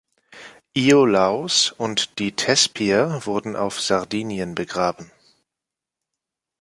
[0.73, 5.11] Iolaus und die Thespier wurden auf Sardinien begraben.